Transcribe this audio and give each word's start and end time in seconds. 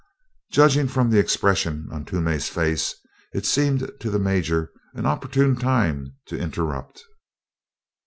Judging 0.51 0.87
from 0.87 1.11
the 1.11 1.19
expression 1.19 1.87
on 1.91 2.03
Toomey's 2.05 2.49
face, 2.49 2.95
it 3.35 3.45
seemed 3.45 3.87
to 3.99 4.09
the 4.09 4.17
Major 4.17 4.71
an 4.95 5.05
opportune 5.05 5.55
time 5.55 6.15
to 6.25 6.35
interrupt. 6.35 7.03